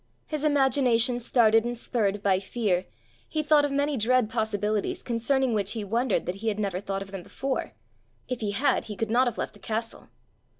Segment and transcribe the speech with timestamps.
[0.25, 2.87] His imagination started and spurred by fear,
[3.29, 7.03] he thought of many dread possibilities concerning which he wondered that he had never thought
[7.03, 7.75] of them before:
[8.27, 10.09] if he had he could not have left the castle!